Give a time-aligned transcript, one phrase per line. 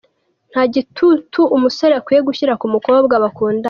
[0.51, 3.59] Nta gitutu umusore akwiye gushyira ku mukobwa bakundana.